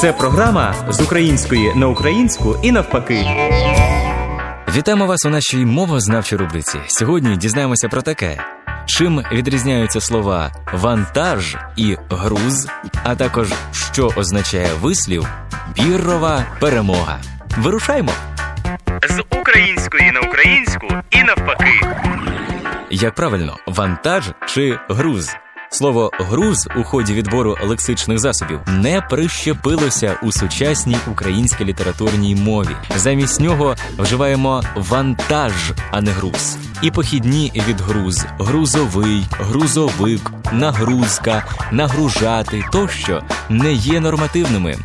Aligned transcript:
Це 0.00 0.12
програма 0.12 0.74
з 0.88 1.00
української 1.00 1.74
на 1.74 1.88
українську 1.88 2.56
і 2.62 2.72
навпаки. 2.72 3.26
Вітаємо 4.76 5.06
вас 5.06 5.26
у 5.26 5.30
нашій 5.30 5.64
мовознавчій 5.64 6.36
рубриці. 6.36 6.78
Сьогодні 6.86 7.36
дізнаємося 7.36 7.88
про 7.88 8.02
таке. 8.02 8.44
Чим 8.86 9.22
відрізняються 9.32 10.00
слова 10.00 10.52
вантаж 10.72 11.56
і 11.76 11.96
груз, 12.10 12.68
а 13.04 13.14
також 13.14 13.52
що 13.72 14.10
означає 14.16 14.68
вислів 14.80 15.28
піррова 15.74 16.44
перемога. 16.60 17.18
Вирушаймо! 17.58 18.12
З 19.08 19.22
української 19.40 20.12
на 20.12 20.20
українську 20.20 20.86
і 21.10 21.22
навпаки. 21.22 21.80
Як 22.90 23.14
правильно, 23.14 23.56
вантаж 23.66 24.24
чи 24.46 24.78
груз? 24.88 25.36
Слово 25.72 26.10
груз 26.12 26.68
у 26.76 26.82
ході 26.82 27.14
відбору 27.14 27.56
лексичних 27.64 28.18
засобів 28.18 28.60
не 28.68 29.00
прищепилося 29.00 30.16
у 30.22 30.32
сучасній 30.32 30.96
українській 31.10 31.64
літературній 31.64 32.34
мові. 32.34 32.76
Замість 32.96 33.40
нього 33.40 33.76
вживаємо 33.98 34.62
вантаж, 34.76 35.72
а 35.90 36.00
не 36.00 36.10
груз. 36.10 36.56
І 36.82 36.90
похідні 36.90 37.52
від 37.68 37.80
груз, 37.80 38.26
грузовий, 38.38 39.24
грузовик, 39.30 40.30
нагрузка, 40.52 41.44
нагружати 41.72 42.64
тощо 42.72 43.22
не 43.48 43.72
є 43.72 44.00
нормативними, 44.00 44.76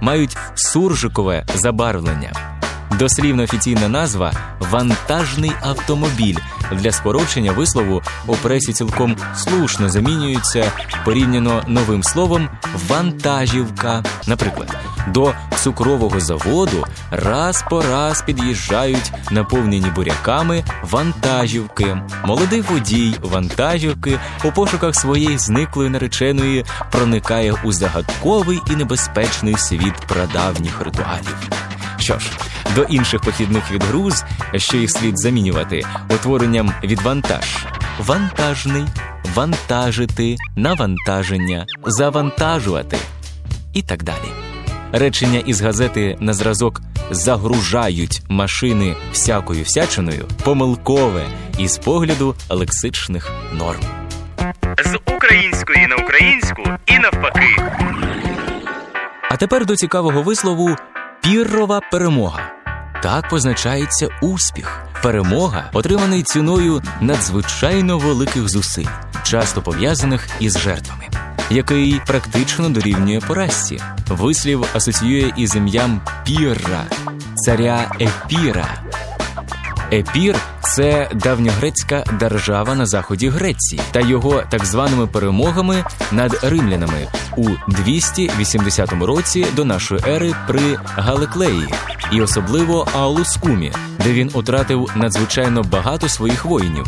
мають 0.00 0.36
суржикове 0.54 1.46
забарвлення. 1.54 2.53
Дослівна 2.98 3.42
офіційна 3.42 3.88
назва 3.88 4.32
вантажний 4.60 5.52
автомобіль 5.62 6.36
для 6.72 6.92
скорочення 6.92 7.52
вислову 7.52 8.02
у 8.26 8.34
пресі 8.34 8.72
цілком 8.72 9.16
слушно 9.36 9.88
замінюється 9.88 10.72
порівняно 11.04 11.62
новим 11.68 12.02
словом 12.02 12.48
вантажівка. 12.88 14.02
Наприклад, 14.26 14.76
до 15.08 15.34
цукрового 15.56 16.20
заводу 16.20 16.86
раз 17.10 17.64
по 17.70 17.82
раз 17.82 18.22
під'їжджають 18.22 19.12
наповнені 19.30 19.86
буряками 19.94 20.64
вантажівки. 20.82 21.98
Молодий 22.24 22.60
водій 22.60 23.14
вантажівки 23.22 24.18
у 24.44 24.52
пошуках 24.52 24.94
своєї 24.94 25.38
зниклої 25.38 25.90
нареченої 25.90 26.64
проникає 26.90 27.54
у 27.64 27.72
загадковий 27.72 28.60
і 28.70 28.76
небезпечний 28.76 29.56
світ 29.56 29.94
прадавніх 30.08 30.80
ритуалів. 30.80 31.36
Що 32.04 32.18
ж, 32.18 32.30
до 32.74 32.82
інших 32.82 33.20
похідних 33.20 33.70
від 33.70 33.82
груз, 33.82 34.24
що 34.56 34.76
їх 34.76 34.90
слід 34.90 35.18
замінювати, 35.18 35.82
утворенням 36.10 36.72
від 36.82 37.00
вантаж. 37.00 37.66
Вантажний, 37.98 38.84
вантажити, 39.34 40.36
навантаження, 40.56 41.66
завантажувати 41.86 42.96
і 43.72 43.82
так 43.82 44.02
далі. 44.02 44.28
Речення 44.92 45.38
із 45.38 45.60
газети 45.60 46.16
на 46.20 46.32
зразок 46.32 46.80
загружають 47.10 48.22
машини 48.28 48.96
всякою 49.12 49.62
всячиною 49.62 50.28
помилкове 50.44 51.26
із 51.58 51.78
погляду 51.78 52.34
лексичних 52.50 53.32
норм. 53.52 53.80
З 54.84 54.98
української 55.16 55.86
на 55.86 55.96
українську 55.96 56.62
і 56.86 56.98
навпаки. 56.98 57.56
А 59.30 59.36
тепер 59.36 59.66
до 59.66 59.76
цікавого 59.76 60.22
вислову 60.22 60.76
піррова 61.24 61.80
перемога. 61.92 62.52
Так 63.02 63.28
позначається 63.28 64.08
успіх, 64.22 64.86
перемога, 65.02 65.70
отриманий 65.72 66.22
ціною 66.22 66.82
надзвичайно 67.00 67.98
великих 67.98 68.48
зусиль, 68.48 68.86
часто 69.22 69.62
пов'язаних 69.62 70.28
із 70.40 70.58
жертвами, 70.58 71.08
який 71.50 72.00
практично 72.06 72.68
дорівнює 72.68 73.20
поразці. 73.20 73.80
Вислів 74.08 74.66
асоціює 74.74 75.32
із 75.36 75.56
ім'ям 75.56 76.00
Пірра, 76.24 76.84
царя 77.34 77.90
Епіра. 78.00 78.83
Епір 79.94 80.36
це 80.62 81.10
давньогрецька 81.14 82.04
держава 82.18 82.74
на 82.74 82.86
заході 82.86 83.28
Греції 83.28 83.80
та 83.92 84.00
його 84.00 84.42
так 84.48 84.64
званими 84.64 85.06
перемогами 85.06 85.84
над 86.12 86.38
римлянами 86.42 87.06
у 87.36 87.48
280 87.68 88.92
році 88.92 89.46
до 89.56 89.64
нашої 89.64 90.00
ери 90.08 90.34
при 90.48 90.78
Галиклеї, 90.84 91.68
і 92.12 92.20
особливо 92.20 92.88
Аулускумі, 92.92 93.72
де 94.04 94.12
він 94.12 94.30
утратив 94.34 94.90
надзвичайно 94.96 95.62
багато 95.62 96.08
своїх 96.08 96.44
воїнів. 96.44 96.86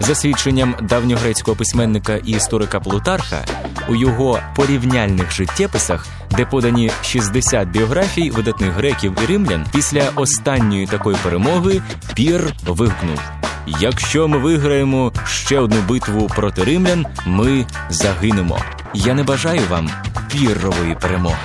За 0.00 0.14
свідченням 0.14 0.74
давньогрецького 0.82 1.56
письменника 1.56 2.16
і 2.16 2.30
історика 2.30 2.80
Плутарха, 2.80 3.44
у 3.88 3.94
його 3.94 4.38
порівняльних 4.56 5.32
життєписах, 5.32 6.06
де 6.30 6.44
подані 6.44 6.90
60 7.02 7.68
біографій 7.68 8.30
видатних 8.30 8.70
греків 8.70 9.16
і 9.22 9.26
римлян, 9.26 9.66
після 9.72 10.02
останньої 10.16 10.86
такої 10.86 11.16
перемоги 11.22 11.82
Пір 12.14 12.52
вигукнув: 12.66 13.20
Якщо 13.66 14.28
ми 14.28 14.38
виграємо 14.38 15.12
ще 15.26 15.58
одну 15.58 15.80
битву 15.88 16.26
проти 16.26 16.64
римлян, 16.64 17.06
ми 17.26 17.66
загинемо. 17.90 18.58
Я 18.94 19.14
не 19.14 19.22
бажаю 19.22 19.60
вам 19.70 19.90
піррової 20.32 20.94
перемоги. 21.00 21.36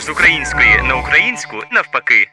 З 0.00 0.08
української 0.08 0.82
на 0.88 0.94
українську 0.94 1.56
навпаки. 1.72 2.24